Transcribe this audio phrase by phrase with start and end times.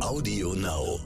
[0.00, 1.00] Audio Now.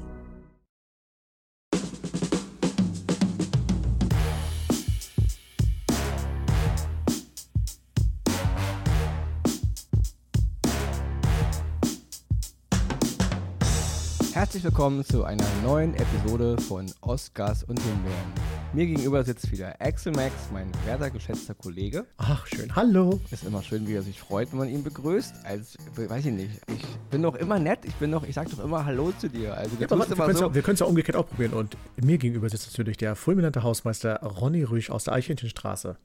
[14.35, 18.52] Herzlich willkommen zu einer neuen Episode von Oscars und Himbeeren.
[18.75, 22.07] Mir gegenüber sitzt wieder Axel Max, mein werter geschätzter Kollege.
[22.17, 22.75] Ach, schön.
[22.75, 23.21] Hallo.
[23.31, 25.45] Ist immer schön, wie er sich freut, wenn man ihn begrüßt.
[25.45, 27.81] Als, weiß ich nicht, ich bin doch immer nett.
[27.85, 29.55] Ich bin doch, ich sag doch immer Hallo zu dir.
[29.55, 31.53] Also Ja, aber wir können es ja umgekehrt auch probieren.
[31.53, 35.99] Und mir gegenüber sitzt natürlich der fulminante Hausmeister Ronny Rüsch aus der Eichhörnchenstraße.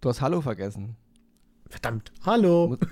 [0.00, 0.94] Du hast Hallo vergessen.
[1.68, 2.12] Verdammt.
[2.24, 2.76] Hallo.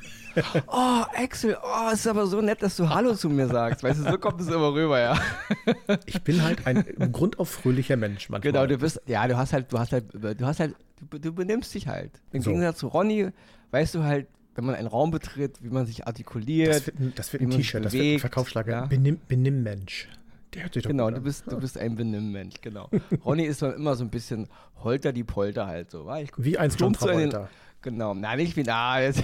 [0.66, 3.84] Oh, Axel, oh, es ist aber so nett, dass du Hallo zu mir sagst.
[3.84, 5.16] Weißt du, so kommt es immer rüber, ja.
[6.06, 8.40] Ich bin halt ein im Grund auf fröhlicher Mensch manchmal.
[8.52, 10.74] Genau, du bist, ja, du hast halt, du hast halt, du hast halt,
[11.08, 12.10] du, du benimmst dich halt.
[12.32, 12.50] Im So.
[12.50, 13.28] Gegensatz zu Ronny,
[13.70, 16.74] weißt du halt, wenn man einen Raum betritt, wie man sich artikuliert.
[16.74, 18.72] Das wird ein, das wird ein T-Shirt, das wird ein Verkaufsschlager.
[18.72, 18.86] ja.
[18.86, 20.08] Benimm, benimm Mensch.
[20.52, 22.90] Der hört sich doch Genau, du bist, du bist ein Benimmmensch, genau.
[23.24, 24.48] Ronny ist dann immer so ein bisschen
[24.82, 26.06] holter die Polter halt so.
[26.06, 26.18] wa?
[26.18, 27.48] Ich Wie ein John Travolta.
[27.84, 28.98] Genau, na nicht wie na.
[29.02, 29.22] Jetzt,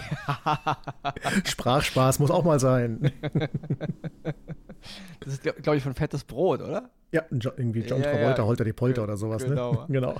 [1.44, 3.10] Sprachspaß muss auch mal sein.
[5.20, 6.90] das ist, glaube ich, von Fettes Brot, oder?
[7.10, 8.46] Ja, irgendwie John Ja, Travolta, ja.
[8.46, 9.44] Holter die Polter oder sowas.
[9.44, 9.72] Genau.
[9.72, 9.86] Ne?
[9.88, 10.14] Genau.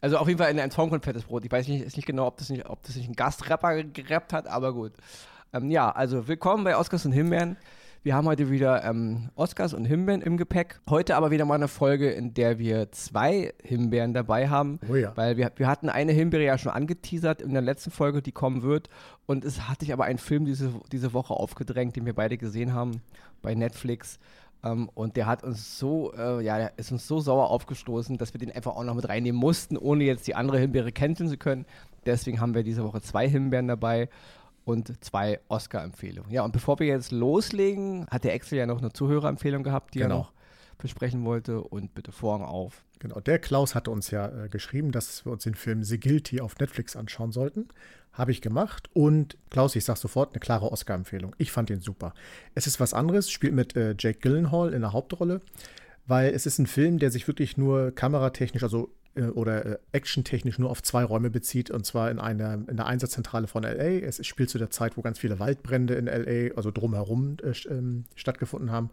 [0.00, 1.44] Also auf jeden Fall in einem Song von Fettes Brot.
[1.44, 4.32] Ich weiß nicht, ist nicht genau, ob das nicht, ob das nicht ein Gastrapper gerappt
[4.32, 4.92] hat, aber gut.
[5.52, 7.58] Ähm, ja, also willkommen bei Oscars und Himbeeren.
[8.04, 10.80] Wir haben heute wieder ähm, Oscars und Himbeeren im Gepäck.
[10.90, 14.80] Heute aber wieder mal eine Folge, in der wir zwei Himbeeren dabei haben.
[14.90, 15.12] Oh ja.
[15.16, 18.62] Weil wir, wir hatten eine Himbeere ja schon angeteasert in der letzten Folge, die kommen
[18.62, 18.88] wird.
[19.26, 22.74] Und es hat sich aber ein Film diese, diese Woche aufgedrängt, den wir beide gesehen
[22.74, 23.02] haben
[23.40, 24.18] bei Netflix.
[24.64, 28.40] Ähm, und der hat uns so, äh, ja, ist uns so sauer aufgestoßen, dass wir
[28.40, 31.66] den einfach auch noch mit reinnehmen mussten, ohne jetzt die andere Himbeere kennen zu können.
[32.04, 34.08] Deswegen haben wir diese Woche zwei Himbeeren dabei
[34.64, 36.30] und zwei Oscar-Empfehlungen.
[36.30, 40.00] Ja, und bevor wir jetzt loslegen, hat der Excel ja noch eine Zuhörerempfehlung gehabt, die
[40.00, 40.18] er Genau.
[40.18, 40.32] noch
[40.78, 41.60] besprechen wollte.
[41.60, 42.84] Und bitte Vorhang auf.
[42.98, 46.40] Genau, der Klaus hatte uns ja äh, geschrieben, dass wir uns den Film The Guilty
[46.40, 47.68] auf Netflix anschauen sollten.
[48.12, 48.88] Habe ich gemacht.
[48.92, 51.34] Und Klaus, ich sag sofort, eine klare Oscar-Empfehlung.
[51.38, 52.14] Ich fand den super.
[52.54, 55.40] Es ist was anderes, spielt mit äh, Jake Gyllenhaal in der Hauptrolle,
[56.06, 60.70] weil es ist ein Film, der sich wirklich nur kameratechnisch, also oder äh, actiontechnisch nur
[60.70, 64.00] auf zwei Räume bezieht, und zwar in einer in der Einsatzzentrale von LA.
[64.00, 68.04] Es spielt zu der Zeit, wo ganz viele Waldbrände in LA, also drumherum, äh, ähm,
[68.14, 68.90] stattgefunden haben.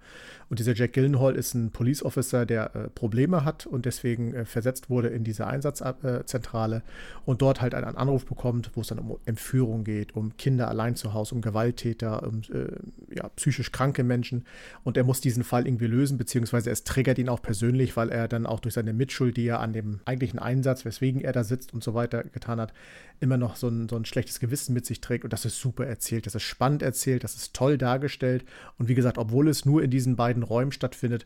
[0.49, 4.45] Und dieser Jack Gyllenhaal ist ein Police Officer, der äh, Probleme hat und deswegen äh,
[4.45, 6.83] versetzt wurde in diese Einsatzzentrale
[7.25, 10.95] und dort halt einen Anruf bekommt, wo es dann um Entführung geht, um Kinder allein
[10.95, 14.45] zu Hause, um Gewalttäter, um äh, ja, psychisch kranke Menschen.
[14.83, 18.27] Und er muss diesen Fall irgendwie lösen, beziehungsweise es triggert ihn auch persönlich, weil er
[18.27, 21.73] dann auch durch seine Mitschuld, die er an dem eigentlichen Einsatz, weswegen er da sitzt
[21.73, 22.73] und so weiter getan hat,
[23.19, 25.23] immer noch so ein, so ein schlechtes Gewissen mit sich trägt.
[25.23, 28.43] Und das ist super erzählt, das ist spannend erzählt, das ist toll dargestellt.
[28.77, 31.25] Und wie gesagt, obwohl es nur in diesen beiden Räumen stattfindet,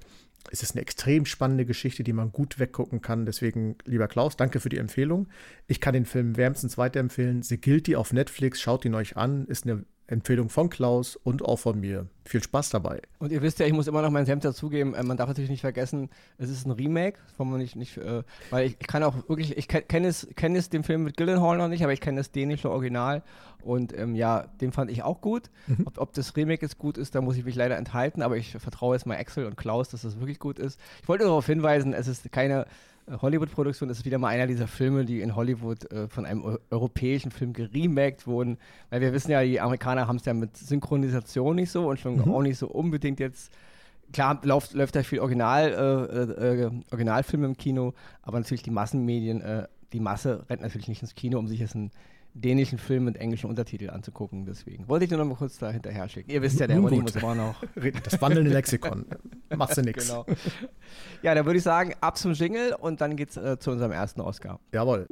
[0.52, 3.26] ist es eine extrem spannende Geschichte, die man gut weggucken kann.
[3.26, 5.28] Deswegen, lieber Klaus, danke für die Empfehlung.
[5.68, 7.44] Ich kann den Film wärmstens weiterempfehlen.
[7.44, 9.46] The Guilty auf Netflix, schaut ihn euch an.
[9.46, 12.08] Ist eine Empfehlung von Klaus und auch von mir.
[12.26, 13.02] Viel Spaß dabei.
[13.20, 14.94] Und ihr wisst ja, ich muss immer noch meinen Senf dazugeben.
[14.94, 18.24] Äh, man darf natürlich nicht vergessen, es ist ein Remake, von man nicht, nicht äh,
[18.50, 21.18] weil ich, ich kann auch wirklich, ich ke- kenne es, kenne es den Film mit
[21.18, 23.24] Gyllenhaal noch nicht, aber ich kenne das dänische Original
[23.62, 25.50] und ähm, ja, den fand ich auch gut.
[25.86, 28.52] Ob, ob das Remake jetzt gut ist, da muss ich mich leider enthalten, aber ich
[28.52, 30.80] vertraue jetzt mal Axel und Klaus, dass das wirklich gut ist.
[31.02, 32.66] Ich wollte darauf hinweisen, es ist keine
[33.10, 36.58] Hollywood-Produktion, es ist wieder mal einer dieser Filme, die in Hollywood äh, von einem eu
[36.70, 38.58] europäischen Film geremaked wurden,
[38.90, 42.20] weil wir wissen ja, die Amerikaner haben es ja mit Synchronisation nicht so und schon
[42.22, 43.52] auch nicht so unbedingt jetzt.
[44.12, 49.42] Klar läuft, läuft da viel Original, äh, äh, Originalfilme im Kino, aber natürlich die Massenmedien,
[49.42, 51.92] äh, die Masse rennt natürlich nicht ins Kino, um sich jetzt einen
[52.34, 54.46] dänischen Film mit englischen Untertiteln anzugucken.
[54.46, 56.32] Deswegen wollte ich nur noch mal kurz da hinterher schicken.
[56.32, 57.56] Ihr wisst ja, der Ronny muss immer noch.
[58.04, 59.06] Das wandelnde Lexikon.
[59.56, 60.08] Machst du nix.
[60.08, 60.26] Genau.
[61.22, 64.22] Ja, dann würde ich sagen, ab zum Jingle und dann geht's äh, zu unserem ersten
[64.22, 64.60] Oscar.
[64.72, 65.08] Jawohl.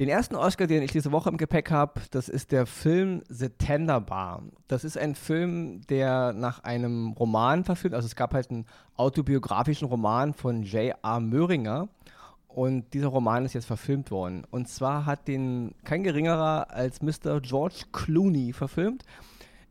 [0.00, 3.50] Den ersten Oscar, den ich diese Woche im Gepäck habe, das ist der Film The
[3.50, 4.44] Tender Bar.
[4.66, 8.64] Das ist ein Film, der nach einem Roman verfilmt, also es gab halt einen
[8.96, 11.20] autobiografischen Roman von J.R.
[11.20, 11.90] Möhringer
[12.60, 14.44] und dieser Roman ist jetzt verfilmt worden.
[14.50, 17.40] Und zwar hat den kein geringerer als Mr.
[17.40, 19.06] George Clooney verfilmt.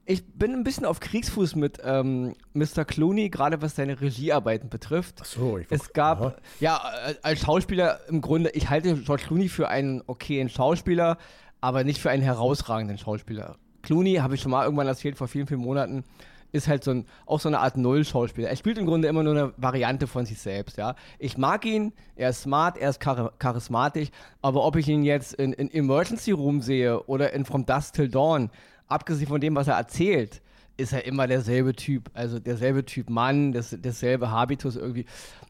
[0.08, 2.86] Ich bin ein bisschen auf Kriegsfuß mit ähm, Mr.
[2.86, 5.20] Clooney, gerade was seine Regiearbeiten betrifft.
[5.22, 6.36] Ach so, ich Es gab, Aha.
[6.60, 11.20] ja, äh, als Schauspieler im Grunde, ich halte George Clooney für einen okayen Schauspieler,
[11.62, 13.58] aber nicht für einen herausragenden Schauspieler.
[13.84, 16.06] Clooney, habe ich schon mal irgendwann erzählt, vor vielen, vielen Monaten,
[16.52, 18.50] ist halt so ein, auch so eine Art Null-Schauspieler.
[18.50, 20.96] Er spielt im Grunde immer nur eine Variante von sich selbst, ja.
[21.20, 24.10] Ich mag ihn, er ist smart, er ist char charismatisch,
[24.42, 28.10] aber ob ich ihn jetzt in, in Emergency Room sehe oder in From Dusk Till
[28.10, 28.50] Dawn,
[28.88, 30.42] abgesehen von dem, was er erzählt,
[30.80, 32.10] ist er immer derselbe Typ.
[32.14, 35.06] Also derselbe Typ Mann, das, dasselbe Habitus irgendwie.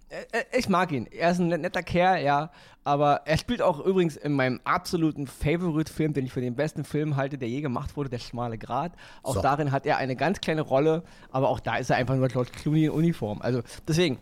[0.09, 1.07] Äh, äh, ich mag ihn.
[1.11, 2.51] Er ist ein netter Kerl, ja.
[2.83, 7.15] Aber er spielt auch übrigens in meinem absoluten Favorite-Film, den ich für den besten Film
[7.15, 8.93] halte, der je gemacht wurde, Der schmale Grat.
[9.21, 9.41] Auch so.
[9.41, 12.51] darin hat er eine ganz kleine Rolle, aber auch da ist er einfach nur George
[12.51, 13.41] Clooney in Uniform.
[13.41, 14.17] Also deswegen,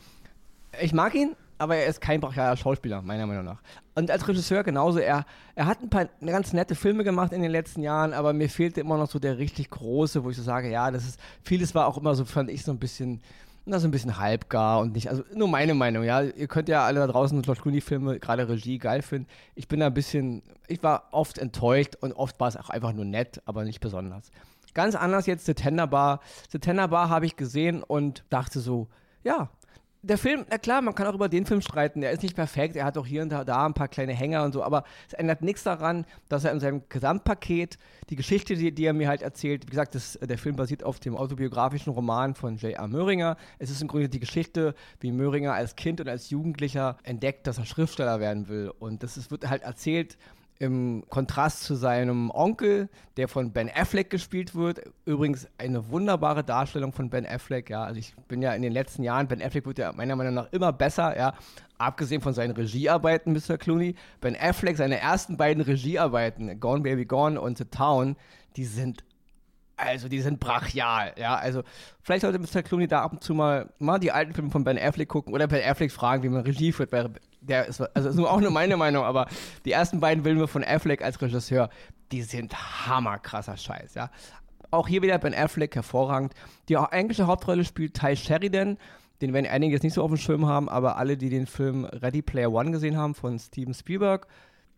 [0.82, 3.62] ich mag ihn, aber er ist kein brachialer Schauspieler, meiner Meinung nach.
[3.96, 5.26] Und als Regisseur genauso, er,
[5.56, 8.82] er hat ein paar ganz nette Filme gemacht in den letzten Jahren, aber mir fehlte
[8.82, 11.88] immer noch so der richtig große, wo ich so sage, ja, das ist, vieles war
[11.88, 13.22] auch immer so, fand ich so ein bisschen,
[13.68, 16.22] na, so ein bisschen halbgar und nicht, also nur meine Meinung, ja.
[16.22, 19.28] Ihr könnt ja alle da draußen George Clooney-Filme, gerade Regie, geil finden.
[19.56, 22.94] Ich bin da ein bisschen, ich war oft enttäuscht und oft war es auch einfach
[22.94, 24.32] nur nett, aber nicht besonders.
[24.74, 26.22] Ganz anders jetzt The Tender Bar.
[26.50, 28.88] The Tender Bar habe ich gesehen und dachte so,
[29.24, 29.50] ja,
[30.08, 32.02] der Film, na klar, man kann auch über den Film streiten.
[32.02, 34.54] Er ist nicht perfekt, er hat auch hier und da ein paar kleine Hänger und
[34.54, 37.78] so, aber es ändert nichts daran, dass er in seinem Gesamtpaket
[38.10, 41.00] die Geschichte, die, die er mir halt erzählt, wie gesagt, das, der Film basiert auf
[41.00, 42.88] dem autobiografischen Roman von J.R.
[42.88, 43.38] Möhringer.
[43.60, 47.58] Es ist im Grunde die Geschichte, wie Möhringer als Kind und als Jugendlicher entdeckt, dass
[47.58, 48.72] er Schriftsteller werden will.
[48.80, 50.18] Und das ist, wird halt erzählt
[50.60, 54.82] im Kontrast zu seinem Onkel, der von Ben Affleck gespielt wird.
[55.06, 57.70] Übrigens eine wunderbare Darstellung von Ben Affleck.
[57.70, 60.34] Ja, also ich bin ja in den letzten Jahren, Ben Affleck wird ja meiner Meinung
[60.34, 61.18] nach immer besser.
[61.18, 61.34] Ja,
[61.78, 63.58] abgesehen von seinen Regiearbeiten, Mr.
[63.58, 63.96] Clooney.
[64.20, 68.16] Ben Affleck, seine ersten beiden Regiearbeiten, Gone Baby Gone und The Town,
[68.56, 69.04] die sind
[69.80, 71.36] also die sind brachial, ja.
[71.36, 71.62] Also
[72.02, 72.64] vielleicht sollte Mr.
[72.64, 75.48] Clooney da ab und zu mal, mal die alten Filme von Ben Affleck gucken oder
[75.48, 76.92] Ben Affleck fragen, wie man Regie führt.
[76.92, 77.12] Weil
[77.48, 79.28] der ist, also ist nur auch nur meine Meinung, aber
[79.66, 81.70] die ersten beiden Filme von Affleck als Regisseur,
[82.12, 82.54] die sind
[82.88, 84.10] hammerkrasser Scheiß, ja.
[84.70, 86.34] Auch hier wieder Ben Affleck hervorragend.
[86.68, 88.78] Die englische Hauptrolle spielt Ty Sheridan.
[89.22, 91.86] Den werden einige jetzt nicht so auf dem Schirm haben, aber alle, die den Film
[91.86, 94.28] Ready Player One gesehen haben von Steven Spielberg,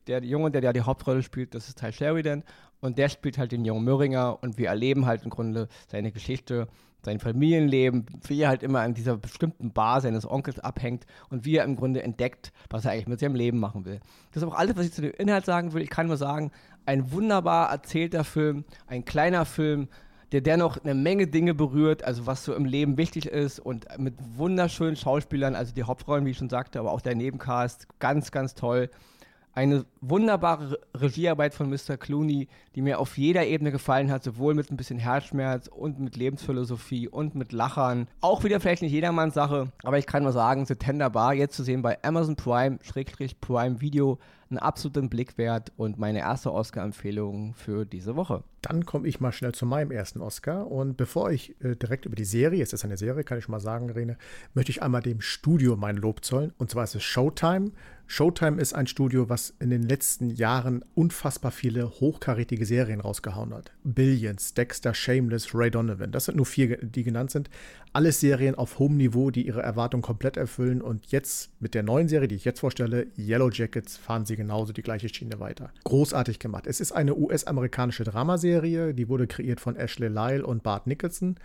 [0.07, 2.43] der Junge, der ja die Hauptrolle spielt, das ist Ty Sheridan.
[2.81, 6.67] Und der spielt halt den jungen Möhringer und wir erleben halt im Grunde seine Geschichte,
[7.03, 11.55] sein Familienleben, wie er halt immer an dieser bestimmten Bar seines Onkels abhängt und wie
[11.55, 13.99] er im Grunde entdeckt, was er eigentlich mit seinem Leben machen will.
[14.31, 15.81] Das ist auch alles, was ich zu dem Inhalt sagen will.
[15.81, 16.51] Ich kann nur sagen,
[16.85, 19.87] ein wunderbar erzählter Film, ein kleiner Film,
[20.31, 24.15] der dennoch eine Menge Dinge berührt, also was so im Leben wichtig ist und mit
[24.35, 28.53] wunderschönen Schauspielern, also die Hauptrollen, wie ich schon sagte, aber auch der Nebencast, ganz, ganz
[28.53, 28.89] toll
[29.53, 31.97] eine wunderbare Regiearbeit von Mr.
[31.97, 36.15] Clooney, die mir auf jeder Ebene gefallen hat, sowohl mit ein bisschen Herzschmerz und mit
[36.15, 38.07] Lebensphilosophie und mit Lachern.
[38.21, 41.55] Auch wieder vielleicht nicht jedermanns Sache, aber ich kann nur sagen, The Tender Bar jetzt
[41.55, 44.19] zu sehen bei Amazon Prime, Schrägstrich Prime Video,
[44.49, 48.43] einen absoluten Blick wert und meine erste Oscar-Empfehlung für diese Woche.
[48.61, 50.69] Dann komme ich mal schnell zu meinem ersten Oscar.
[50.69, 53.53] Und bevor ich äh, direkt über die Serie, es ist eine Serie, kann ich schon
[53.53, 54.17] mal sagen, Rene,
[54.53, 56.53] möchte ich einmal dem Studio mein Lob zollen.
[56.57, 57.71] Und zwar ist es Showtime.
[58.11, 63.71] Showtime ist ein Studio, was in den letzten Jahren unfassbar viele hochkarätige Serien rausgehauen hat.
[63.83, 66.11] Billions, Dexter, Shameless, Ray Donovan.
[66.11, 67.51] Das sind nur vier, die genannt sind.
[67.93, 70.81] Alles Serien auf hohem Niveau, die ihre Erwartungen komplett erfüllen.
[70.81, 74.73] Und jetzt mit der neuen Serie, die ich jetzt vorstelle, Yellow Jackets, fahren sie genauso
[74.73, 75.69] die gleiche Schiene weiter.
[75.83, 76.65] Großartig gemacht.
[76.65, 78.48] Es ist eine US-amerikanische Dramaserie,
[78.93, 81.35] die wurde kreiert von Ashley Lyle und Bart Nicholson.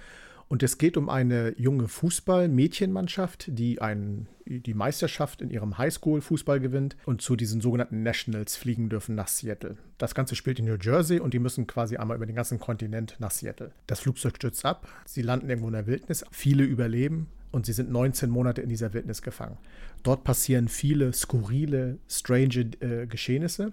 [0.48, 6.96] Und es geht um eine junge Fußball-Mädchenmannschaft, die ein, die Meisterschaft in ihrem Highschool-Fußball gewinnt
[7.06, 9.76] und zu diesen sogenannten Nationals fliegen dürfen nach Seattle.
[9.96, 13.16] Das Ganze spielt in New Jersey und die müssen quasi einmal über den ganzen Kontinent
[13.20, 13.72] nach Seattle.
[13.86, 17.90] Das Flugzeug stürzt ab, sie landen irgendwo in der Wildnis, viele überleben, und sie sind
[17.90, 19.56] 19 Monate in dieser Wildnis gefangen.
[20.02, 23.72] Dort passieren viele skurrile, strange äh, Geschehnisse.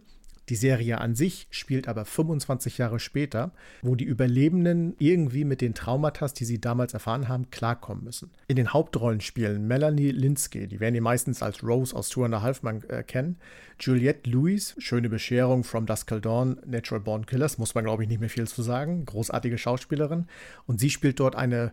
[0.51, 3.53] Die Serie an sich spielt aber 25 Jahre später,
[3.84, 8.31] wo die Überlebenden irgendwie mit den Traumata, die sie damals erfahren haben, klarkommen müssen.
[8.50, 12.36] In den Hauptrollen spielen Melanie Linsky, die werden ihr meistens als Rose aus Two and
[12.36, 13.38] a Half Man äh, kennen,
[13.79, 18.10] Juliette Lewis, Schöne Bescherung, From Dusk Till Dawn, Natural Born Killers, muss man glaube ich
[18.10, 20.27] nicht mehr viel zu sagen, großartige Schauspielerin.
[20.65, 21.72] Und sie spielt dort eine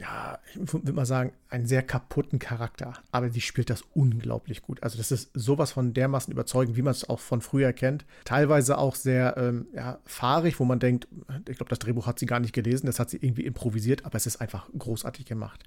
[0.00, 2.94] ja, ich würde mal sagen, einen sehr kaputten Charakter.
[3.12, 4.82] Aber die spielt das unglaublich gut.
[4.82, 8.06] Also, das ist sowas von dermaßen überzeugend, wie man es auch von früher kennt.
[8.24, 11.06] Teilweise auch sehr ähm, ja, fahrig, wo man denkt,
[11.48, 14.16] ich glaube, das Drehbuch hat sie gar nicht gelesen, das hat sie irgendwie improvisiert, aber
[14.16, 15.64] es ist einfach großartig gemacht.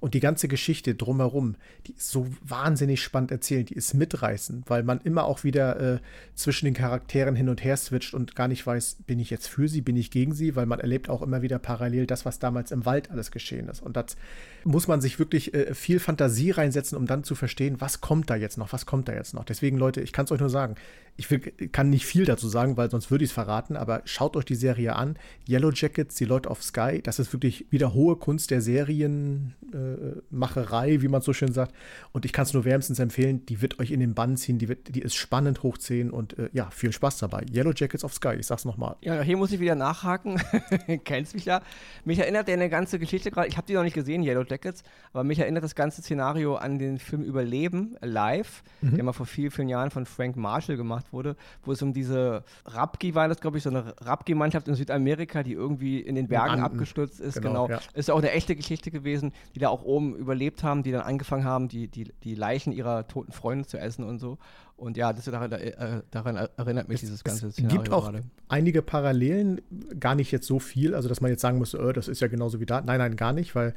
[0.00, 4.84] Und die ganze Geschichte drumherum, die ist so wahnsinnig spannend erzählt, die ist mitreißend, weil
[4.84, 5.98] man immer auch wieder äh,
[6.34, 9.68] zwischen den Charakteren hin und her switcht und gar nicht weiß, bin ich jetzt für
[9.68, 12.70] sie, bin ich gegen sie, weil man erlebt auch immer wieder parallel das, was damals
[12.70, 13.82] im Wald alles geschehen ist.
[13.82, 14.16] Und das
[14.64, 18.36] muss man sich wirklich äh, viel Fantasie reinsetzen, um dann zu verstehen, was kommt da
[18.36, 19.44] jetzt noch, was kommt da jetzt noch.
[19.44, 20.76] Deswegen, Leute, ich kann es euch nur sagen,
[21.16, 24.36] ich will, kann nicht viel dazu sagen, weil sonst würde ich es verraten, aber schaut
[24.36, 25.16] euch die Serie an.
[25.48, 29.54] Yellow Jackets, die Leute auf Sky, das ist wirklich wieder hohe Kunst der Serien.
[29.72, 31.74] Äh, Filmmacherei, wie man so schön sagt.
[32.12, 34.68] Und ich kann es nur wärmstens empfehlen, die wird euch in den Bann ziehen, die,
[34.68, 37.44] wird, die ist spannend hochziehen und äh, ja, viel Spaß dabei.
[37.52, 38.96] Yellow Jackets of Sky, ich sag's nochmal.
[39.00, 40.40] Ja, hier muss ich wieder nachhaken.
[41.04, 41.62] Kennst mich ja.
[42.04, 45.24] Mich erinnert eine ganze Geschichte gerade, ich habe die noch nicht gesehen, Yellow Jackets, aber
[45.24, 48.94] mich erinnert das ganze Szenario an den Film Überleben, Live, mhm.
[48.94, 52.44] der mal vor vielen, vielen Jahren von Frank Marshall gemacht wurde, wo es um diese
[52.64, 56.60] Rapki war, das glaube ich, so eine Rapki-Mannschaft in Südamerika, die irgendwie in den Bergen
[56.60, 57.34] abgestürzt ist.
[57.34, 57.66] Genau.
[57.66, 57.68] genau.
[57.68, 57.80] Ja.
[57.94, 61.44] Ist auch eine echte Geschichte gewesen, die da auch oben überlebt haben, die dann angefangen
[61.44, 64.38] haben, die, die, die Leichen ihrer toten Freunde zu essen und so.
[64.76, 67.78] Und ja, das daran, äh, daran erinnert mich es, dieses ganze Szenario.
[67.78, 68.22] Es gibt auch gerade.
[68.48, 69.60] einige Parallelen,
[69.98, 72.28] gar nicht jetzt so viel, also dass man jetzt sagen muss, äh, das ist ja
[72.28, 72.80] genauso wie da.
[72.80, 73.74] Nein, nein, gar nicht, weil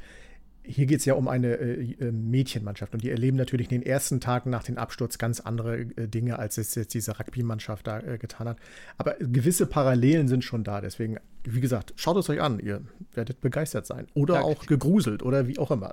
[0.64, 3.86] hier geht es ja um eine äh, äh, Mädchenmannschaft und die erleben natürlich in den
[3.86, 8.00] ersten Tagen nach dem Absturz ganz andere äh, Dinge, als es jetzt diese Rugby-Mannschaft da
[8.00, 8.58] äh, getan hat.
[8.96, 10.80] Aber gewisse Parallelen sind schon da.
[10.80, 12.60] Deswegen, wie gesagt, schaut es euch an.
[12.60, 12.82] Ihr
[13.14, 14.06] werdet begeistert sein.
[14.14, 15.92] Oder ja, auch gegruselt oder wie auch immer.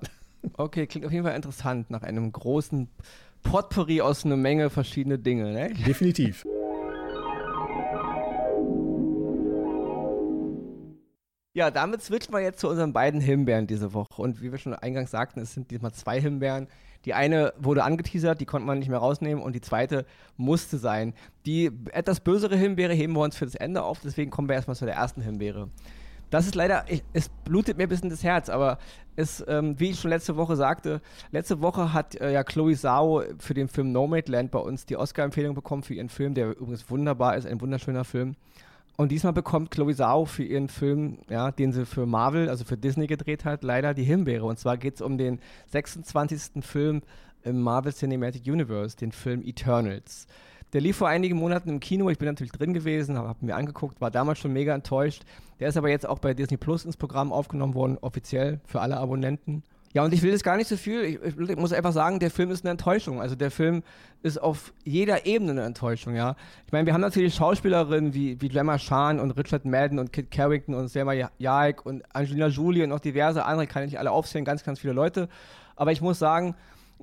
[0.53, 2.87] Okay, klingt auf jeden Fall interessant nach einem großen
[3.43, 5.51] Potpourri aus einer Menge verschiedener Dinge.
[5.51, 5.73] Ne?
[5.85, 6.45] Definitiv.
[11.59, 14.21] Ja, damit switchen wir jetzt zu unseren beiden Himbeeren diese Woche.
[14.21, 16.69] Und wie wir schon eingangs sagten, es sind diesmal zwei Himbeeren.
[17.03, 20.05] Die eine wurde angeteasert, die konnte man nicht mehr rausnehmen und die zweite
[20.37, 21.13] musste sein.
[21.45, 24.77] Die etwas bösere Himbeere heben wir uns für das Ende auf, deswegen kommen wir erstmal
[24.77, 25.67] zu der ersten Himbeere.
[26.29, 28.77] Das ist leider, ich, es blutet mir ein bisschen das Herz, aber
[29.17, 31.01] es, ähm, wie ich schon letzte Woche sagte,
[31.31, 35.55] letzte Woche hat äh, ja Chloe Zhao für den Film Nomadland bei uns die Oscar-Empfehlung
[35.55, 38.37] bekommen für ihren Film, der übrigens wunderbar ist, ein wunderschöner Film.
[38.99, 42.75] Und diesmal bekommt Chloe Zhao für ihren Film, ja, den sie für Marvel, also für
[42.75, 44.43] Disney gedreht hat, leider die Himbeere.
[44.43, 46.61] Und zwar geht es um den 26.
[46.65, 47.01] Film
[47.43, 50.27] im Marvel Cinematic Universe, den Film Eternals.
[50.73, 52.09] Der lief vor einigen Monaten im Kino.
[52.09, 55.23] Ich bin natürlich drin gewesen, habe hab mir angeguckt, war damals schon mega enttäuscht.
[55.61, 58.97] Der ist aber jetzt auch bei Disney Plus ins Programm aufgenommen worden, offiziell für alle
[58.97, 59.63] Abonnenten.
[59.93, 61.03] Ja, und ich will das gar nicht so viel.
[61.03, 63.21] Ich, ich, muss einfach sagen, der Film ist eine Enttäuschung.
[63.21, 63.81] Also der Film
[64.21, 66.35] ist auf jeder Ebene eine Enttäuschung, ja.
[66.67, 70.29] Ich meine, wir haben natürlich Schauspielerinnen wie, wie Gemma Chan und Richard Madden und Kit
[70.29, 74.11] Carrington und Selma Jaik und Angelina Jolie und noch diverse andere, kann ich nicht alle
[74.11, 75.27] aufzählen, ganz, ganz viele Leute.
[75.75, 76.55] Aber ich muss sagen,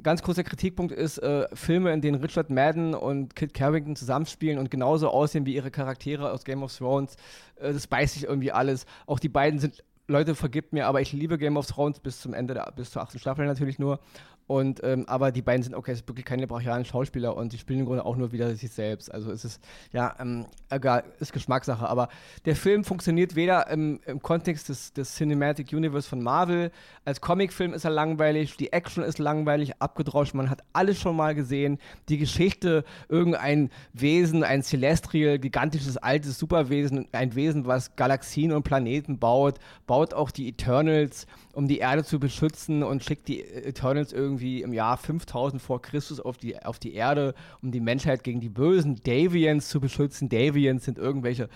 [0.02, 4.71] ganz kurzer Kritikpunkt ist, äh, Filme, in denen Richard Madden und Kit Carrington zusammenspielen und
[4.71, 7.16] genauso aussehen wie ihre Charaktere aus Game of Thrones,
[7.57, 8.87] äh, das beißt sich irgendwie alles.
[9.07, 12.33] Auch die beiden sind Leute, vergibt mir, aber ich liebe Game of Thrones bis zum
[12.33, 13.99] Ende, der, bis zur achten Staffel natürlich nur.
[14.47, 17.59] Und, ähm, aber die beiden sind, okay, es sind wirklich keine brasilianischen Schauspieler und die
[17.59, 19.12] spielen im Grunde auch nur wieder sich selbst.
[19.12, 19.61] Also es ist,
[19.93, 21.88] ja, ähm, egal, ist Geschmackssache.
[21.88, 22.09] Aber
[22.45, 26.71] der Film funktioniert weder im, im Kontext des, des Cinematic Universe von Marvel,
[27.05, 31.35] als Comicfilm ist er langweilig, die Action ist langweilig, abgedroschen, man hat alles schon mal
[31.35, 31.79] gesehen.
[32.09, 39.19] Die Geschichte, irgendein Wesen, ein Celestial, gigantisches, altes Superwesen, ein Wesen, was Galaxien und Planeten
[39.19, 41.26] baut, baut auch die Eternals
[41.57, 46.21] um die Erde zu beschützen und schickt die Eternals irgendwie im Jahr 5000 vor Christus
[46.21, 50.28] auf die, auf die Erde, um die Menschheit gegen die bösen Davians zu beschützen.
[50.28, 51.49] Davians sind irgendwelche,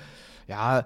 [0.48, 0.84] ja,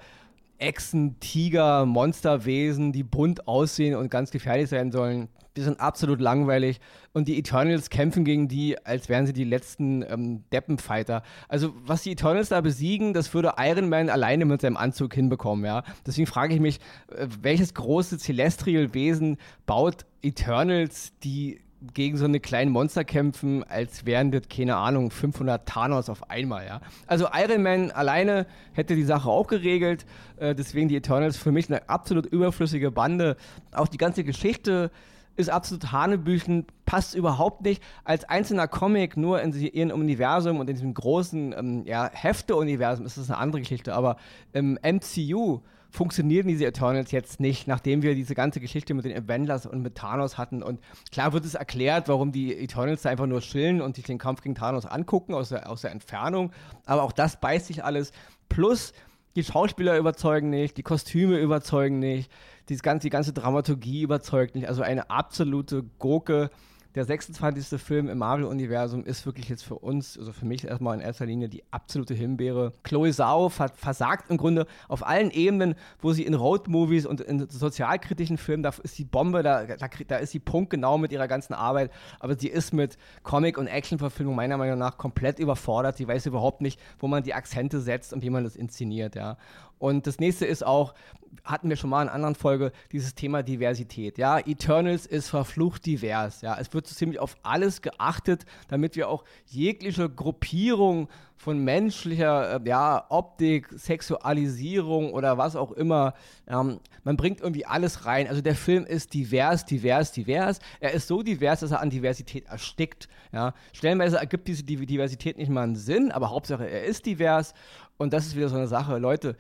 [0.59, 5.29] Echsen, Tiger, Monsterwesen, die bunt aussehen und ganz gefährlich sein sollen.
[5.57, 6.81] Die sind absolut langweilig
[7.13, 11.23] und die Eternals kämpfen gegen die, als wären sie die letzten ähm, Deppenfighter.
[11.49, 15.65] Also, was die Eternals da besiegen, das würde Iron Man alleine mit seinem Anzug hinbekommen,
[15.65, 15.85] ja.
[16.05, 21.61] Deswegen frage ich mich, äh, welches große Celestial-Wesen baut Eternals, die
[21.93, 26.67] gegen so eine kleinen Monster kämpfen, als wären das, keine Ahnung, 500 Thanos auf einmal,
[26.67, 26.81] ja.
[27.07, 31.69] Also Iron Man alleine hätte die Sache auch geregelt, äh, deswegen die Eternals für mich
[31.69, 33.37] eine absolut überflüssige Bande.
[33.73, 34.91] Auch die ganze Geschichte
[35.37, 37.83] ist absolut Hanebüchen, passt überhaupt nicht.
[38.05, 43.19] Als einzelner Comic nur in ihrem Universum und in diesem großen ähm, ja, Hefte-Universum ist
[43.19, 44.17] das eine andere Geschichte, aber
[44.53, 45.61] im MCU
[45.95, 49.95] funktionieren diese Eternals jetzt nicht, nachdem wir diese ganze Geschichte mit den Avengers und mit
[49.95, 50.63] Thanos hatten.
[50.63, 50.81] Und
[51.13, 54.43] klar wird es erklärt, warum die Eternals da einfach nur chillen und sich den Kampf
[54.43, 56.51] gegen Thanos angucken aus der, aus der Entfernung.
[56.85, 58.11] Aber auch das beißt sich alles.
[58.49, 58.93] Plus,
[59.37, 62.31] die Schauspieler überzeugen nicht, die Kostüme überzeugen nicht
[62.69, 64.69] die ganze, die ganze Dramaturgie überzeugt nicht.
[64.69, 66.51] Also eine absolute Gurke
[66.95, 67.81] der 26.
[67.81, 71.49] Film im Marvel-Universum ist wirklich jetzt für uns, also für mich erstmal in erster Linie
[71.49, 72.73] die absolute Himbeere.
[72.85, 78.39] Chloe Zhao versagt im Grunde auf allen Ebenen, wo sie in Road-Movies und in sozialkritischen
[78.39, 81.91] Filmen, da ist die Bombe, da, da, da ist sie punktgenau mit ihrer ganzen Arbeit,
[82.21, 85.97] aber sie ist mit Comic- und Action-Verfilmung meiner Meinung nach komplett überfordert.
[85.97, 89.37] Sie weiß überhaupt nicht, wo man die Akzente setzt und wie man das inszeniert, ja.
[89.79, 90.95] Und das nächste ist auch,
[91.43, 94.17] hatten wir schon mal in einer anderen Folge, dieses Thema Diversität.
[94.19, 96.41] Ja, Eternals ist verflucht divers.
[96.41, 102.57] Ja, es wird wird ziemlich auf alles geachtet, damit wir auch jegliche Gruppierung von menschlicher
[102.57, 106.15] äh, ja, Optik, Sexualisierung oder was auch immer,
[106.47, 108.29] ähm, man bringt irgendwie alles rein.
[108.29, 110.61] Also der Film ist divers, divers, divers.
[110.81, 113.09] Er ist so divers, dass er an Diversität erstickt.
[113.33, 113.53] Ja.
[113.73, 117.53] Stellenweise ergibt diese Diversität nicht mal einen Sinn, aber Hauptsache er ist divers.
[117.97, 118.99] Und das ist wieder so eine Sache.
[118.99, 119.37] Leute,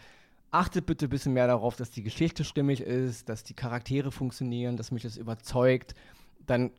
[0.54, 4.76] achtet bitte ein bisschen mehr darauf, dass die Geschichte stimmig ist, dass die Charaktere funktionieren,
[4.76, 5.94] dass mich das überzeugt.
[6.46, 6.70] Dann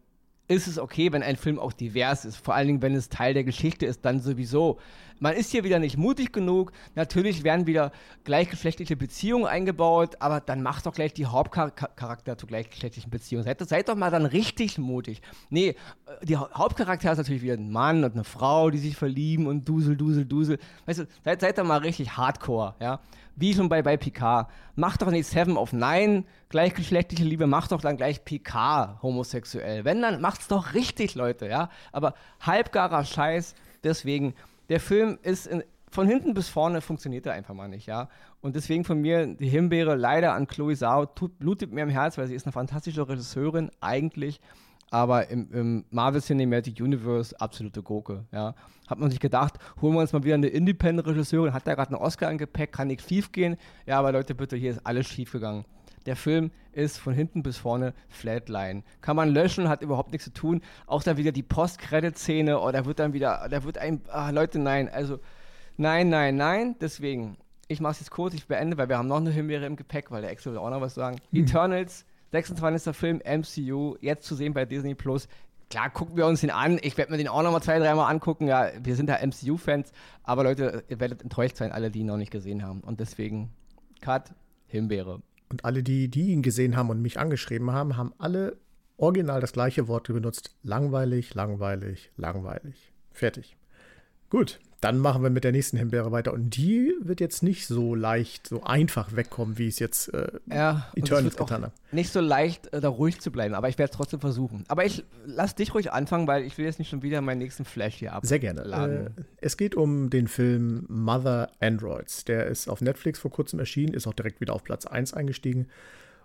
[0.47, 2.37] ist es okay, wenn ein Film auch divers ist.
[2.37, 4.79] Vor allen Dingen, wenn es Teil der Geschichte ist, dann sowieso.
[5.19, 6.71] Man ist hier wieder nicht mutig genug.
[6.95, 7.91] Natürlich werden wieder
[8.23, 13.45] gleichgeschlechtliche Beziehungen eingebaut, aber dann macht doch gleich die Hauptcharakter zu gleichgeschlechtlichen Beziehungen.
[13.45, 15.21] Seid, seid doch mal dann richtig mutig.
[15.49, 19.47] Nee, äh, die Hauptcharakter ist natürlich wieder ein Mann und eine Frau, die sich verlieben
[19.47, 20.59] und dusel, dusel, dusel.
[20.85, 22.99] Weißt du, seid, seid doch mal richtig hardcore, ja
[23.35, 24.49] wie schon bei, bei Picard.
[24.75, 29.85] Mach doch nicht Seven of Nine, gleichgeschlechtliche Liebe, mach doch dann gleich Picard homosexuell.
[29.85, 31.69] Wenn, dann macht's doch richtig, Leute, ja.
[31.91, 34.33] Aber halbgarer Scheiß, deswegen,
[34.69, 38.09] der Film ist in, von hinten bis vorne funktioniert er einfach mal nicht, ja.
[38.41, 42.17] Und deswegen von mir die Himbeere leider an Chloe Zhao, tut, blutet mir im Herz,
[42.17, 44.41] weil sie ist eine fantastische Regisseurin, eigentlich
[44.91, 48.25] aber im, im, Marvel Cinematic Universe absolute Gurke.
[48.31, 48.55] Ja.
[48.87, 52.01] Hat man sich gedacht, holen wir uns mal wieder eine Independent-Regisseurin, hat da gerade einen
[52.01, 53.57] Oscar im Gepäck, kann nichts schief gehen.
[53.85, 55.65] Ja, aber Leute, bitte, hier ist alles schief gegangen.
[56.05, 58.83] Der Film ist von hinten bis vorne Flatline.
[59.01, 60.61] Kann man löschen, hat überhaupt nichts zu tun.
[60.87, 64.59] Auch da wieder die Post-Credit-Szene oder oh, wird dann wieder, da wird ein, ah, Leute,
[64.59, 65.19] nein, also
[65.77, 66.75] nein, nein, nein.
[66.79, 69.75] Deswegen, ich mache es jetzt kurz, ich beende, weil wir haben noch eine Himbeere im
[69.75, 71.17] Gepäck, weil der Excel will auch noch was sagen.
[71.31, 71.43] Mhm.
[71.43, 72.95] Eternals 26.
[72.95, 75.27] Film MCU, jetzt zu sehen bei Disney Plus.
[75.69, 76.79] Klar, gucken wir uns den an.
[76.83, 78.47] Ich werde mir den auch noch mal zwei, dreimal angucken.
[78.47, 79.91] Ja, wir sind ja MCU-Fans.
[80.23, 82.81] Aber Leute, ihr werdet enttäuscht sein, alle, die ihn noch nicht gesehen haben.
[82.81, 83.51] Und deswegen,
[84.01, 84.31] Cut,
[84.67, 85.21] Himbeere.
[85.49, 88.57] Und alle, die, die ihn gesehen haben und mich angeschrieben haben, haben alle
[88.97, 90.55] original das gleiche Wort benutzt.
[90.63, 92.91] Langweilig, langweilig, langweilig.
[93.11, 93.55] Fertig.
[94.35, 96.33] Gut, dann machen wir mit der nächsten Himbeere weiter.
[96.33, 100.91] Und die wird jetzt nicht so leicht, so einfach wegkommen, wie es jetzt äh, ja,
[100.93, 101.71] Eternals getan hat.
[101.93, 104.65] Nicht so leicht, äh, da ruhig zu bleiben, aber ich werde es trotzdem versuchen.
[104.67, 107.63] Aber ich lass dich ruhig anfangen, weil ich will jetzt nicht schon wieder meinen nächsten
[107.63, 108.25] Flash hier ab.
[108.25, 109.13] Sehr gerne.
[109.15, 112.25] Äh, es geht um den Film Mother Androids.
[112.25, 115.69] Der ist auf Netflix vor kurzem erschienen, ist auch direkt wieder auf Platz 1 eingestiegen.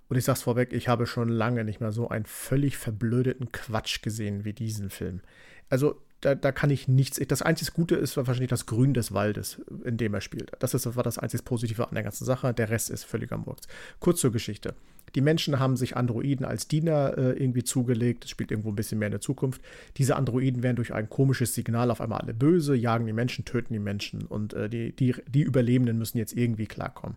[0.08, 4.02] Und ich sag's vorweg, ich habe schon lange nicht mehr so einen völlig verblödeten Quatsch
[4.02, 5.20] gesehen wie diesen Film.
[5.68, 7.20] Also da, da kann ich nichts.
[7.28, 10.52] Das einzig Gute ist wahrscheinlich das Grün des Waldes, in dem er spielt.
[10.58, 12.52] Das ist, war das einzig Positive an der ganzen Sache.
[12.52, 13.66] Der Rest ist völliger Murks.
[14.00, 14.74] Kurz zur Geschichte.
[15.14, 18.24] Die Menschen haben sich Androiden als Diener äh, irgendwie zugelegt.
[18.24, 19.60] Das spielt irgendwo ein bisschen mehr in der Zukunft.
[19.96, 23.72] Diese Androiden werden durch ein komisches Signal auf einmal alle böse, jagen die Menschen, töten
[23.72, 27.16] die Menschen und äh, die, die, die Überlebenden müssen jetzt irgendwie klarkommen.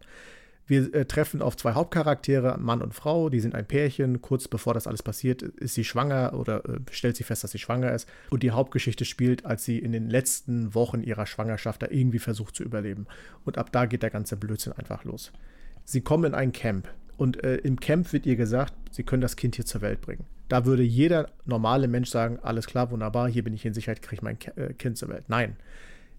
[0.65, 4.21] Wir äh, treffen auf zwei Hauptcharaktere, Mann und Frau, die sind ein Pärchen.
[4.21, 7.59] Kurz bevor das alles passiert, ist sie schwanger oder äh, stellt sie fest, dass sie
[7.59, 8.07] schwanger ist.
[8.29, 12.55] Und die Hauptgeschichte spielt, als sie in den letzten Wochen ihrer Schwangerschaft da irgendwie versucht
[12.55, 13.07] zu überleben.
[13.43, 15.31] Und ab da geht der ganze Blödsinn einfach los.
[15.83, 16.87] Sie kommen in ein Camp.
[17.17, 20.25] Und äh, im Camp wird ihr gesagt, sie können das Kind hier zur Welt bringen.
[20.47, 24.15] Da würde jeder normale Mensch sagen, alles klar, wunderbar, hier bin ich in Sicherheit, kriege
[24.15, 25.25] ich mein äh, Kind zur Welt.
[25.27, 25.55] Nein,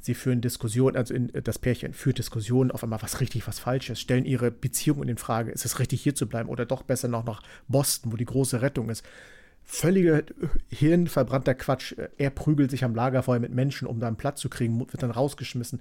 [0.04, 3.88] Sie führen Diskussionen, also in, das Pärchen führt Diskussionen auf einmal, was richtig, was falsch
[3.88, 5.50] ist, stellen ihre Beziehung in Frage.
[5.50, 8.60] Ist es richtig, hier zu bleiben oder doch besser noch nach Boston, wo die große
[8.60, 9.02] Rettung ist?
[9.62, 10.22] Völliger
[10.68, 11.94] hirnverbrannter Quatsch.
[12.18, 15.10] Er prügelt sich am Lagerfeuer mit Menschen, um da einen Platz zu kriegen, wird dann
[15.10, 15.80] rausgeschmissen.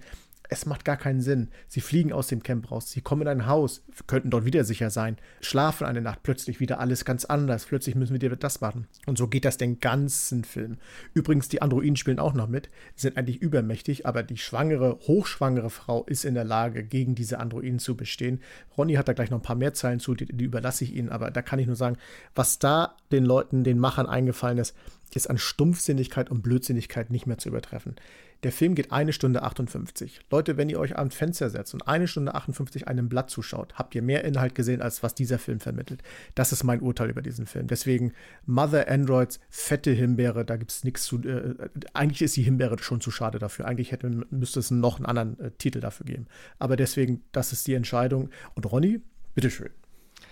[0.49, 1.49] Es macht gar keinen Sinn.
[1.67, 4.89] Sie fliegen aus dem Camp raus, sie kommen in ein Haus, könnten dort wieder sicher
[4.89, 8.87] sein, schlafen eine Nacht, plötzlich wieder alles ganz anders, plötzlich müssen wir dir das machen.
[9.05, 10.77] Und so geht das den ganzen Film.
[11.13, 16.03] Übrigens, die Androiden spielen auch noch mit, sind eigentlich übermächtig, aber die schwangere, hochschwangere Frau
[16.03, 18.41] ist in der Lage, gegen diese Androiden zu bestehen.
[18.77, 21.09] Ronny hat da gleich noch ein paar mehr Zeilen zu, die, die überlasse ich Ihnen,
[21.09, 21.97] aber da kann ich nur sagen,
[22.35, 24.75] was da den Leuten, den Machern eingefallen ist,
[25.15, 27.95] ist an Stumpfsinnigkeit und Blödsinnigkeit nicht mehr zu übertreffen.
[28.43, 30.19] Der Film geht eine Stunde 58.
[30.29, 33.95] Leute, wenn ihr euch am Fenster setzt und eine Stunde 58 einem Blatt zuschaut, habt
[33.95, 36.03] ihr mehr Inhalt gesehen, als was dieser Film vermittelt.
[36.35, 37.67] Das ist mein Urteil über diesen Film.
[37.67, 38.13] Deswegen
[38.45, 41.21] Mother Androids, fette Himbeere, da gibt es nichts zu.
[41.23, 41.55] Äh,
[41.93, 43.65] eigentlich ist die Himbeere schon zu schade dafür.
[43.65, 46.27] Eigentlich hätte, müsste es noch einen anderen äh, Titel dafür geben.
[46.59, 48.29] Aber deswegen, das ist die Entscheidung.
[48.55, 48.99] Und Ronny,
[49.35, 49.69] bitteschön.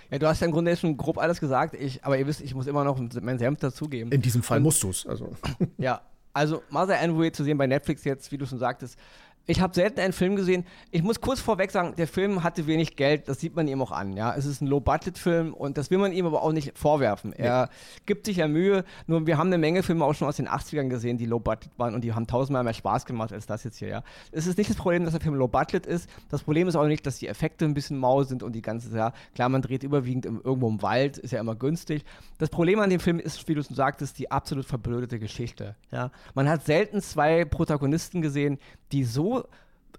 [0.10, 2.54] Ja, du hast ja im Grunde schon grob alles gesagt, ich, aber ihr wisst, ich
[2.54, 4.12] muss immer noch meinen Senf dazugeben.
[4.12, 5.06] In diesem Fall Und, musst du es.
[5.06, 5.32] Also.
[5.78, 6.02] Ja,
[6.34, 8.98] also Mother Android zu sehen bei Netflix jetzt, wie du schon sagtest,
[9.48, 10.66] ich habe selten einen Film gesehen.
[10.92, 13.92] Ich muss kurz vorweg sagen, der Film hatte wenig Geld, das sieht man ihm auch
[13.92, 14.14] an.
[14.14, 17.34] Ja, es ist ein Low-Budget-Film und das will man ihm aber auch nicht vorwerfen.
[17.34, 18.02] Er nee.
[18.06, 18.84] gibt sich ja Mühe.
[19.08, 21.96] Nur wir haben eine Menge Filme auch schon aus den 80ern gesehen, die Low-Budget waren
[21.96, 23.88] und die haben tausendmal mehr Spaß gemacht als das jetzt hier.
[23.88, 26.10] Ja, es ist nicht das Problem, dass der Film Low-Budget ist.
[26.30, 28.96] Das Problem ist auch nicht, dass die Effekte ein bisschen mau sind und die ganze.
[28.96, 32.04] Ja, klar, man dreht überwiegend im, irgendwo im Wald, ist ja immer günstig.
[32.38, 35.76] Das Problem an dem Film ist, wie du schon sagtest, die absolut verblödete Geschichte.
[35.92, 38.60] Ja, man hat selten zwei Protagonisten gesehen,
[38.92, 39.31] die so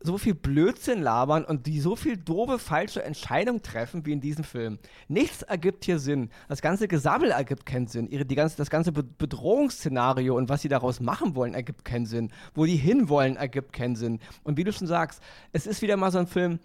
[0.05, 4.45] so viel Blödsinn labern und die so viel doofe, falsche Entscheidungen treffen wie in diesem
[4.45, 4.79] Film.
[5.09, 6.31] Nichts ergibt hier Sinn.
[6.49, 8.09] Das ganze Gesabbel ergibt keinen Sinn.
[8.11, 12.33] Ihre, die ganze, das ganze Bedrohungsszenario und was sie daraus machen wollen, ergibt keinen Sinn.
[12.55, 14.19] Wo die hinwollen, ergibt keinen Sinn.
[14.43, 16.59] Und wie du schon sagst, es ist wieder mal so ein Film,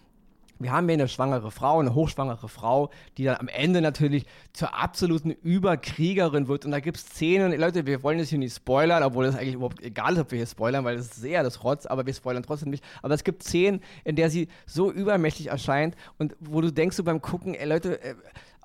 [0.59, 4.73] wir haben hier eine schwangere Frau, eine hochschwangere Frau, die dann am Ende natürlich zur
[4.73, 6.65] absoluten Überkriegerin wird.
[6.65, 9.55] Und da gibt es Szenen, Leute, wir wollen das hier nicht spoilern, obwohl es eigentlich
[9.55, 12.13] überhaupt egal ist, ob wir hier spoilern, weil es ist sehr das Rotz, aber wir
[12.13, 12.83] spoilern trotzdem nicht.
[13.01, 17.03] Aber es gibt Szenen, in der sie so übermächtig erscheint und wo du denkst so
[17.03, 18.15] beim Gucken, ey Leute, äh,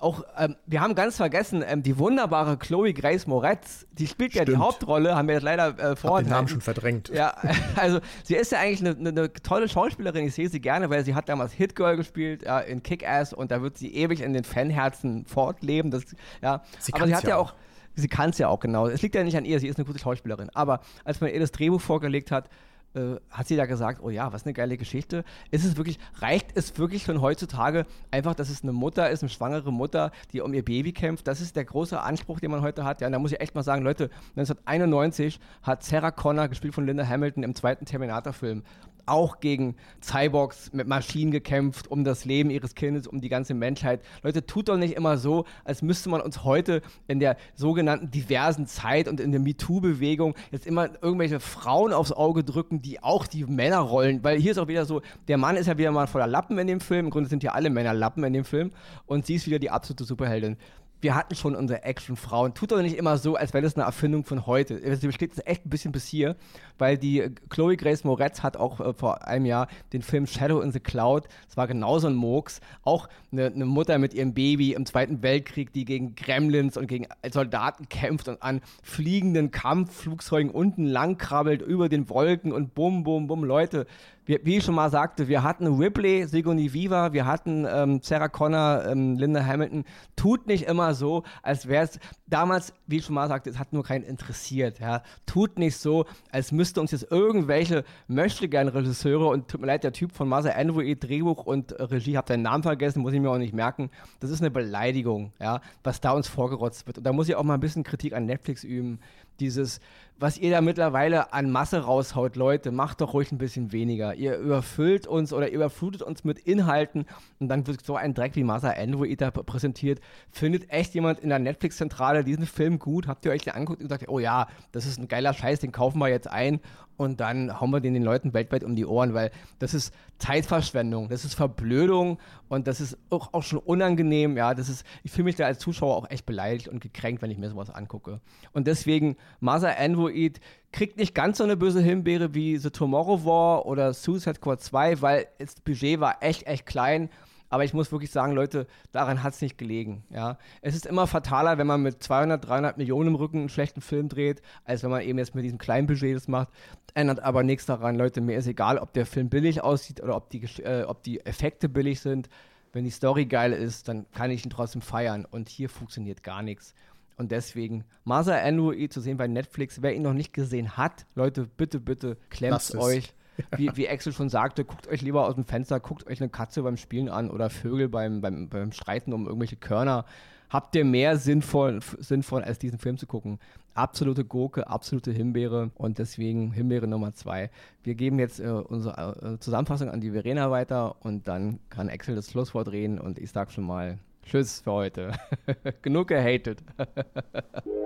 [0.03, 4.49] auch, ähm, wir haben ganz vergessen, ähm, die wunderbare Chloe Grace Moretz, die spielt Stimmt.
[4.49, 6.25] ja die Hauptrolle, haben wir jetzt leider äh, vorhin.
[6.25, 7.09] den Namen schon verdrängt.
[7.09, 7.35] Ja,
[7.75, 11.05] also sie ist ja eigentlich eine, eine, eine, tolle Schauspielerin, ich sehe sie gerne, weil
[11.05, 14.33] sie hat damals Hit Girl gespielt ja, in Kick-Ass und da wird sie ewig in
[14.33, 15.89] den Fanherzen fortleben.
[15.89, 16.03] Das,
[16.41, 16.61] ja.
[16.79, 17.55] Sie Aber sie hat ja auch, auch
[17.95, 18.87] sie kann es ja auch genau.
[18.87, 20.49] Es liegt ja nicht an ihr, sie ist eine gute Schauspielerin.
[20.53, 22.49] Aber als man ihr das Drehbuch vorgelegt hat,
[22.95, 25.23] äh, hat sie da gesagt, oh ja, was eine geile Geschichte.
[25.51, 29.29] Ist es wirklich, reicht es wirklich schon heutzutage einfach, dass es eine Mutter ist, eine
[29.29, 31.27] schwangere Mutter, die um ihr Baby kämpft?
[31.27, 33.01] Das ist der große Anspruch, den man heute hat.
[33.01, 36.85] Ja, und da muss ich echt mal sagen, Leute, 1991 hat Sarah Connor, gespielt von
[36.85, 38.63] Linda Hamilton, im zweiten Terminator-Film,
[39.05, 44.01] auch gegen Cyborgs mit Maschinen gekämpft, um das Leben ihres Kindes, um die ganze Menschheit.
[44.21, 48.67] Leute, tut doch nicht immer so, als müsste man uns heute in der sogenannten diversen
[48.67, 53.45] Zeit und in der MeToo-Bewegung jetzt immer irgendwelche Frauen aufs Auge drücken, die auch die
[53.45, 56.57] Männerrollen, weil hier ist auch wieder so, der Mann ist ja wieder mal voller Lappen
[56.57, 58.71] in dem Film, im Grunde sind ja alle Männer Lappen in dem Film.
[59.05, 60.57] Und sie ist wieder die absolute Superheldin
[61.03, 62.53] wir hatten schon unsere Action-Frauen.
[62.53, 64.79] Tut doch nicht immer so, als wäre das eine Erfindung von heute.
[64.97, 66.35] Sie besteht echt ein bisschen bis hier,
[66.77, 70.61] weil die äh, Chloe Grace Moretz hat auch äh, vor einem Jahr den Film Shadow
[70.61, 74.73] in the Cloud, das war genauso ein Murks, auch eine, eine, Mutter mit ihrem Baby
[74.73, 80.85] im Zweiten Weltkrieg, die gegen Gremlins und gegen Soldaten kämpft und an fliegenden Kampfflugzeugen unten
[80.85, 83.43] langkrabbelt über den Wolken und bum, bum, bum.
[83.43, 83.87] Leute,
[84.25, 88.29] wie, wie, ich schon mal sagte, wir hatten Ripley, Sigourney Viva, wir hatten ähm, Sarah
[88.29, 89.83] Connor, ähm, Linda Hamilton.
[90.15, 93.73] Tut nicht immer so, als wäre es damals, wie ich schon mal sagte, es hat
[93.73, 94.79] nur keinen interessiert.
[94.79, 95.03] Ja.
[95.25, 100.11] Tut nicht so, als müsste uns jetzt irgendwelche Möchtegern-Regisseure und tut mir leid, der Typ
[100.13, 103.37] von Mother Android, Drehbuch und äh, Regie, hab deinen Namen vergessen, muss ich mir auch
[103.37, 103.89] nicht merken.
[104.19, 106.97] Das ist eine Beleidigung, ja, was da uns vorgerotzt wird.
[106.97, 108.99] Und da muss ich auch mal ein bisschen Kritik an Netflix üben.
[109.39, 109.79] Dieses,
[110.19, 114.13] was ihr da mittlerweile an Masse raushaut, Leute, macht doch ruhig ein bisschen weniger.
[114.13, 117.05] Ihr überfüllt uns oder überflutet uns mit Inhalten
[117.39, 119.99] und dann wird so ein Dreck wie Masa Android da präsentiert.
[120.31, 123.07] Findet echt jemand in der Netflix-Zentrale diesen Film gut?
[123.07, 125.71] Habt ihr euch den angeguckt und gesagt, oh ja, das ist ein geiler Scheiß, den
[125.71, 126.59] kaufen wir jetzt ein
[126.97, 131.09] und dann hauen wir den den Leuten weltweit um die Ohren, weil das ist Zeitverschwendung,
[131.09, 132.19] das ist Verblödung
[132.49, 134.37] und das ist auch, auch schon unangenehm.
[134.37, 137.31] Ja, das ist, ich fühle mich da als Zuschauer auch echt beleidigt und gekränkt, wenn
[137.31, 138.21] ich mir sowas angucke.
[138.53, 140.39] Und deswegen, Masa Android
[140.71, 145.01] kriegt nicht ganz so eine böse Himbeere wie The Tomorrow War oder Suicide Squad 2,
[145.01, 147.09] weil das Budget war echt, echt klein
[147.53, 150.03] aber ich muss wirklich sagen, Leute, daran hat es nicht gelegen.
[150.09, 150.39] Ja?
[150.63, 154.09] Es ist immer fataler, wenn man mit 200, 300 Millionen im Rücken einen schlechten Film
[154.09, 156.49] dreht, als wenn man eben jetzt mit diesem kleinen Budget das macht.
[156.95, 158.21] Ändert aber nichts daran, Leute.
[158.21, 161.69] Mir ist egal, ob der Film billig aussieht oder ob die, äh, ob die Effekte
[161.69, 162.27] billig sind.
[162.71, 165.23] Wenn die Story geil ist, dann kann ich ihn trotzdem feiern.
[165.29, 166.73] Und hier funktioniert gar nichts.
[167.17, 169.81] Und deswegen, Masa Android zu sehen bei Netflix.
[169.81, 173.13] Wer ihn noch nicht gesehen hat, Leute, bitte, bitte, klemmt euch
[173.57, 176.63] wie, wie Axel schon sagte, guckt euch lieber aus dem Fenster, guckt euch eine Katze
[176.63, 180.05] beim Spielen an oder Vögel beim, beim, beim Streiten um irgendwelche Körner.
[180.49, 183.39] Habt ihr mehr sinnvoll, sinnvoll, als diesen Film zu gucken?
[183.73, 187.49] Absolute Gurke, absolute Himbeere und deswegen Himbeere Nummer zwei.
[187.81, 192.15] Wir geben jetzt äh, unsere äh, Zusammenfassung an die Verena weiter und dann kann Axel
[192.15, 195.11] das Schlusswort reden und ich sag schon mal Tschüss für heute.
[195.81, 196.63] Genug gehatet.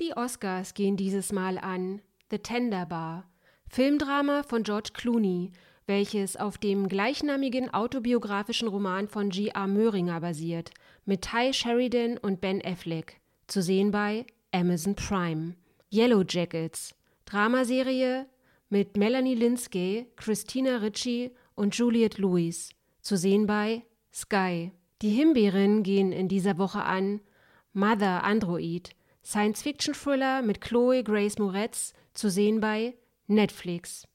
[0.00, 3.28] Die Oscars gehen dieses Mal an The Tender Bar,
[3.68, 5.52] Filmdrama von George Clooney,
[5.86, 9.66] welches auf dem gleichnamigen autobiografischen Roman von G.R.
[9.66, 10.70] Möhringer basiert,
[11.04, 15.54] mit Ty Sheridan und Ben Affleck, zu sehen bei Amazon Prime.
[15.92, 18.26] Yellow Jackets, Dramaserie
[18.68, 24.72] mit Melanie Linsky, Christina Ritchie und Juliette Lewis, zu sehen bei Sky.
[25.02, 27.20] Die Himbeeren gehen in dieser Woche an
[27.72, 28.90] Mother Android,
[29.24, 32.94] Science-Fiction-Thriller mit Chloe Grace Moretz, zu sehen bei
[33.26, 34.06] Netflix.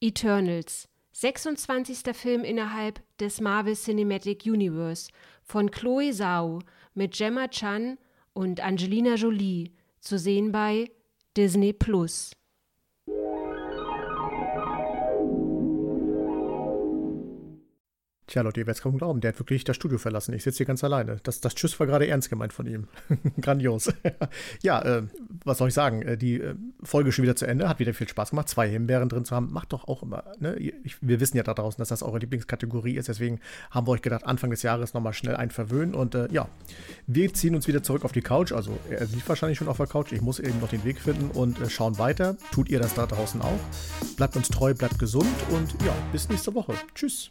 [0.00, 2.14] Eternals, 26.
[2.14, 5.10] Film innerhalb des Marvel Cinematic Universe
[5.42, 6.60] von Chloe Zhao
[6.94, 7.98] mit Gemma Chan
[8.32, 10.90] und Angelina Jolie, zu sehen bei
[11.36, 12.37] Disney Plus.
[18.28, 20.34] Tja, Leute, ihr werdet es kaum glauben, der hat wirklich das Studio verlassen.
[20.34, 21.16] Ich sitze hier ganz alleine.
[21.22, 22.86] Das, das Tschüss war gerade ernst gemeint von ihm.
[23.40, 23.90] Grandios.
[24.62, 25.02] ja, äh,
[25.46, 26.02] was soll ich sagen?
[26.02, 27.70] Äh, die äh, Folge schon wieder zu Ende.
[27.70, 28.50] Hat wieder viel Spaß gemacht.
[28.50, 30.24] Zwei Himbeeren drin zu haben, macht doch auch immer.
[30.40, 30.56] Ne?
[30.56, 33.08] Ich, wir wissen ja da draußen, dass das eure Lieblingskategorie ist.
[33.08, 35.94] Deswegen haben wir euch gedacht, Anfang des Jahres nochmal schnell einen verwöhnen.
[35.94, 36.48] Und äh, ja,
[37.06, 38.52] wir ziehen uns wieder zurück auf die Couch.
[38.52, 40.12] Also, er sieht wahrscheinlich schon auf der Couch.
[40.12, 42.36] Ich muss eben noch den Weg finden und äh, schauen weiter.
[42.52, 43.60] Tut ihr das da draußen auch?
[44.18, 46.74] Bleibt uns treu, bleibt gesund und ja, bis nächste Woche.
[46.94, 47.30] Tschüss.